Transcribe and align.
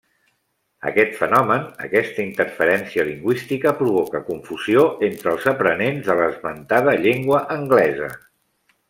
Aquest 0.91 1.11
fenomen, 1.17 1.65
aquesta 1.87 2.23
interferència 2.23 3.05
lingüística, 3.09 3.73
provoca 3.81 4.23
confusió 4.31 4.87
entre 5.09 5.33
els 5.35 5.47
aprenents 5.53 6.09
de 6.11 6.17
l’esmentada 6.23 6.97
llengua 7.05 7.43
anglesa. 7.59 8.11